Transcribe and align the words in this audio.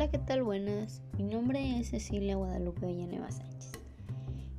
Hola, 0.00 0.10
¿qué 0.10 0.18
tal? 0.18 0.42
Buenas. 0.42 1.02
Mi 1.18 1.24
nombre 1.24 1.78
es 1.78 1.90
Cecilia 1.90 2.34
Guadalupe 2.34 2.86
Villaneva 2.86 3.30
Sánchez. 3.30 3.72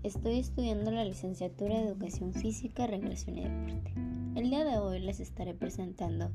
Estoy 0.03 0.37
estudiando 0.37 0.91
la 0.91 1.03
licenciatura 1.03 1.79
de 1.79 1.87
Educación 1.87 2.35
Física, 2.35 2.85
Regresión 2.85 3.39
y 3.39 3.45
Deporte. 3.45 3.91
El 4.35 4.51
día 4.51 4.63
de 4.63 4.77
hoy 4.77 4.99
les 4.99 5.19
estaré 5.19 5.55
presentando 5.55 6.29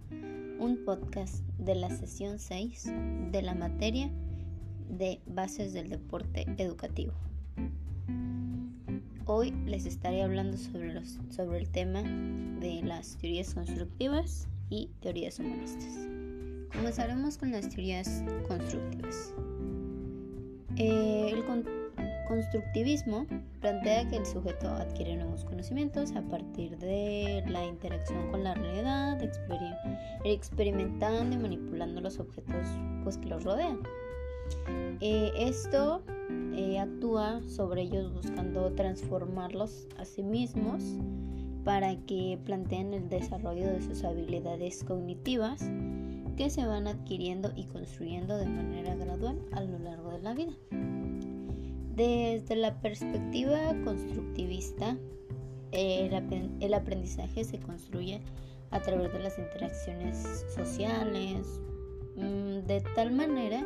un 0.58 0.80
podcast 0.84 1.44
de 1.56 1.76
la 1.76 1.88
sesión 1.88 2.40
6 2.40 2.90
de 3.30 3.42
la 3.42 3.54
materia 3.54 4.10
de 4.88 5.20
Bases 5.24 5.72
del 5.72 5.88
Deporte 5.88 6.44
Educativo. 6.58 7.12
Hoy 9.24 9.52
les 9.66 9.86
estaré 9.86 10.24
hablando 10.24 10.56
sobre, 10.56 10.92
los, 10.92 11.20
sobre 11.30 11.60
el 11.60 11.70
tema 11.70 12.02
de 12.02 12.82
las 12.82 13.18
teorías 13.18 13.54
constructivas 13.54 14.48
y 14.68 14.90
teorías 15.00 15.38
humanistas. 15.38 15.96
Comenzaremos 16.86 17.36
con 17.36 17.50
las 17.50 17.68
teorías 17.68 18.22
constructivas. 18.46 19.34
Eh, 20.76 21.32
el 21.32 21.44
constructivismo 22.28 23.26
plantea 23.60 24.08
que 24.08 24.18
el 24.18 24.24
sujeto 24.24 24.68
adquiere 24.68 25.16
nuevos 25.16 25.44
conocimientos 25.44 26.12
a 26.12 26.22
partir 26.22 26.78
de 26.78 27.42
la 27.48 27.66
interacción 27.66 28.30
con 28.30 28.44
la 28.44 28.54
realidad, 28.54 29.20
experimentando 30.24 31.34
y 31.34 31.38
manipulando 31.40 32.00
los 32.00 32.20
objetos 32.20 32.68
pues, 33.02 33.18
que 33.18 33.30
los 33.30 33.42
rodean. 33.42 33.80
Eh, 35.00 35.32
esto 35.40 36.04
eh, 36.54 36.78
actúa 36.78 37.40
sobre 37.48 37.82
ellos 37.82 38.14
buscando 38.14 38.72
transformarlos 38.74 39.88
a 39.98 40.04
sí 40.04 40.22
mismos 40.22 40.84
para 41.64 41.96
que 42.06 42.38
planteen 42.44 42.94
el 42.94 43.08
desarrollo 43.08 43.66
de 43.72 43.82
sus 43.82 44.04
habilidades 44.04 44.84
cognitivas 44.84 45.68
que 46.36 46.50
se 46.50 46.66
van 46.66 46.86
adquiriendo 46.86 47.52
y 47.56 47.64
construyendo 47.64 48.36
de 48.36 48.46
manera 48.46 48.94
gradual 48.94 49.40
a 49.52 49.60
lo 49.62 49.78
largo 49.78 50.10
de 50.12 50.20
la 50.20 50.34
vida. 50.34 50.52
Desde 51.94 52.56
la 52.56 52.78
perspectiva 52.80 53.74
constructivista, 53.84 54.96
el 55.72 56.74
aprendizaje 56.74 57.44
se 57.44 57.58
construye 57.58 58.20
a 58.70 58.80
través 58.80 59.12
de 59.12 59.20
las 59.20 59.38
interacciones 59.38 60.44
sociales, 60.54 61.60
mm, 62.16 62.66
de 62.66 62.82
tal 62.94 63.12
manera 63.12 63.64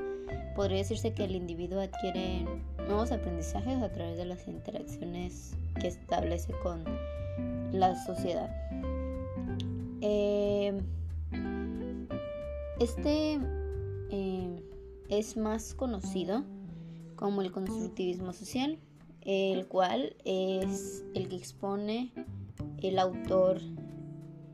podría 0.54 0.78
decirse 0.78 1.12
que 1.12 1.24
el 1.24 1.34
individuo 1.34 1.80
adquiere 1.80 2.44
nuevos 2.86 3.12
aprendizajes 3.12 3.82
a 3.82 3.90
través 3.90 4.16
de 4.16 4.24
las 4.24 4.46
interacciones 4.46 5.56
que 5.80 5.88
establece 5.88 6.52
con 6.62 6.84
la 7.72 7.94
sociedad. 8.04 8.50
Eh, 10.00 10.80
este 12.80 13.38
eh, 14.10 14.62
es 15.08 15.36
más 15.36 15.74
conocido 15.74 16.44
como 17.14 17.42
el 17.42 17.52
constructivismo 17.52 18.32
social, 18.32 18.78
el 19.20 19.66
cual 19.68 20.16
es 20.24 21.04
el 21.14 21.28
que 21.28 21.36
expone 21.36 22.10
el 22.78 22.98
autor 22.98 23.60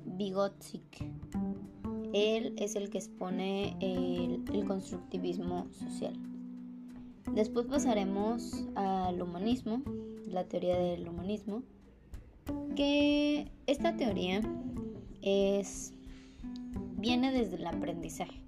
Vygotsky. 0.04 0.82
Él 2.12 2.54
es 2.58 2.74
el 2.74 2.90
que 2.90 2.98
expone 2.98 3.76
el 3.80 4.64
constructivismo 4.66 5.68
social. 5.70 6.14
Después 7.32 7.66
pasaremos 7.66 8.64
al 8.74 9.22
humanismo, 9.22 9.82
la 10.26 10.44
teoría 10.44 10.76
del 10.78 11.08
humanismo, 11.08 11.62
que 12.74 13.52
esta 13.66 13.96
teoría 13.96 14.40
es 15.22 15.92
viene 17.06 17.30
desde 17.30 17.54
el 17.54 17.66
aprendizaje. 17.68 18.40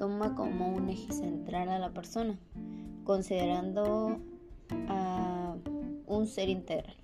Toma 0.00 0.34
como 0.34 0.74
un 0.74 0.88
eje 0.88 1.12
central 1.12 1.68
a 1.68 1.78
la 1.78 1.90
persona, 1.90 2.36
considerando 3.04 4.18
a 4.88 5.54
un 6.08 6.26
ser 6.26 6.48
integral. 6.48 6.96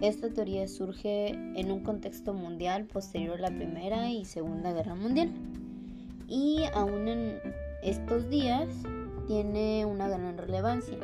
Esta 0.00 0.32
teoría 0.32 0.68
surge 0.68 1.30
en 1.30 1.72
un 1.72 1.80
contexto 1.80 2.32
mundial 2.32 2.84
posterior 2.84 3.38
a 3.38 3.50
la 3.50 3.56
Primera 3.56 4.08
y 4.08 4.24
Segunda 4.24 4.72
Guerra 4.72 4.94
Mundial. 4.94 5.32
Y 6.28 6.60
aún 6.74 7.08
en 7.08 7.40
estos 7.82 8.30
días 8.30 8.68
tiene 9.26 9.84
una 9.84 10.06
gran 10.06 10.38
relevancia, 10.38 10.96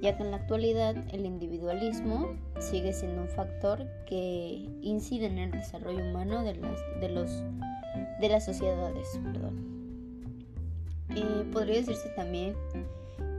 ya 0.00 0.16
que 0.16 0.24
en 0.24 0.32
la 0.32 0.38
actualidad 0.38 0.96
el 1.12 1.26
individualismo 1.26 2.30
sigue 2.58 2.92
siendo 2.92 3.22
un 3.22 3.28
factor 3.28 3.86
que 4.04 4.68
incide 4.80 5.26
en 5.26 5.38
el 5.38 5.52
desarrollo 5.52 6.04
humano 6.04 6.42
de, 6.42 6.56
las, 6.56 6.80
de 7.00 7.08
los 7.08 7.30
de 8.22 8.28
las 8.28 8.44
sociedades. 8.46 9.20
Perdón. 9.22 10.46
podría 11.52 11.80
decirse 11.80 12.08
también 12.16 12.54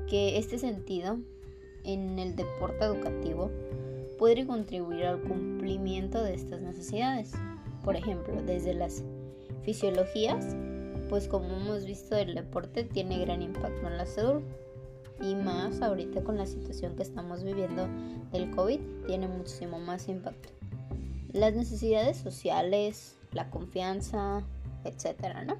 que 0.07 0.37
este 0.37 0.59
sentido 0.59 1.17
en 1.85 2.19
el 2.19 2.35
deporte 2.35 2.83
educativo 2.83 3.49
puede 4.19 4.45
contribuir 4.45 5.05
al 5.05 5.21
cumplimiento 5.21 6.21
de 6.21 6.35
estas 6.35 6.61
necesidades. 6.61 7.31
Por 7.83 7.95
ejemplo, 7.95 8.41
desde 8.43 8.73
las 8.73 9.03
fisiologías, 9.63 10.55
pues 11.09 11.27
como 11.27 11.47
hemos 11.55 11.85
visto 11.85 12.17
el 12.17 12.35
deporte 12.35 12.83
tiene 12.83 13.19
gran 13.19 13.41
impacto 13.41 13.87
en 13.87 13.97
la 13.97 14.05
salud 14.05 14.41
y 15.21 15.35
más 15.35 15.81
ahorita 15.81 16.23
con 16.23 16.37
la 16.37 16.45
situación 16.45 16.95
que 16.95 17.03
estamos 17.03 17.43
viviendo 17.43 17.87
del 18.31 18.51
COVID 18.51 18.79
tiene 19.07 19.27
muchísimo 19.29 19.79
más 19.79 20.09
impacto. 20.09 20.49
Las 21.31 21.53
necesidades 21.53 22.17
sociales, 22.17 23.15
la 23.31 23.49
confianza, 23.49 24.43
etcétera, 24.83 25.43
¿no? 25.43 25.57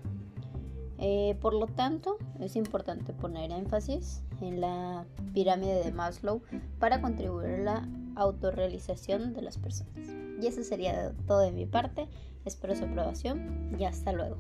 Eh, 0.99 1.37
por 1.41 1.53
lo 1.53 1.67
tanto, 1.67 2.17
es 2.39 2.55
importante 2.55 3.13
poner 3.13 3.51
énfasis 3.51 4.21
en 4.41 4.61
la 4.61 5.05
pirámide 5.33 5.83
de 5.83 5.91
Maslow 5.91 6.41
para 6.79 7.01
contribuir 7.01 7.55
a 7.55 7.57
la 7.57 7.89
autorrealización 8.15 9.33
de 9.33 9.41
las 9.41 9.57
personas. 9.57 10.09
Y 10.41 10.47
eso 10.47 10.63
sería 10.63 11.11
todo 11.27 11.39
de 11.39 11.51
mi 11.51 11.65
parte. 11.65 12.07
Espero 12.45 12.75
su 12.75 12.85
aprobación 12.85 13.75
y 13.77 13.85
hasta 13.85 14.13
luego. 14.13 14.37